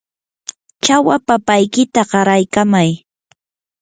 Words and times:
chawa 0.83 1.15
papaykita 1.27 2.01
qaraykamay. 2.11 2.89